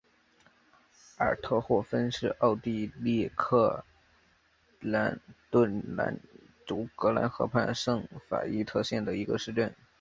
[1.17, 3.85] 阿尔特霍芬是奥地利克
[4.81, 5.19] 恩
[5.51, 5.83] 顿
[6.65, 9.71] 州格兰河畔圣法伊特县的一个市镇。